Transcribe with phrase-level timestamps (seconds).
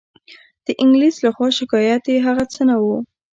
[0.65, 2.97] د انګلیس له خوا شکایت یې هغه څه وو.